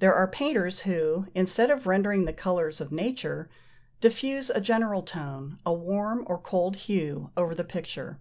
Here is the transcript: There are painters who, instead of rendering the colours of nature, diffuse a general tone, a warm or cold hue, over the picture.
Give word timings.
There 0.00 0.12
are 0.14 0.28
painters 0.28 0.80
who, 0.80 1.28
instead 1.34 1.70
of 1.70 1.86
rendering 1.86 2.26
the 2.26 2.34
colours 2.34 2.82
of 2.82 2.92
nature, 2.92 3.48
diffuse 3.98 4.50
a 4.50 4.60
general 4.60 5.00
tone, 5.02 5.58
a 5.64 5.72
warm 5.72 6.24
or 6.26 6.36
cold 6.36 6.76
hue, 6.76 7.30
over 7.34 7.54
the 7.54 7.64
picture. 7.64 8.20